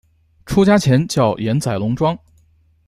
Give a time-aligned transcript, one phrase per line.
[0.47, 2.17] 出家前叫岩仔龙庄。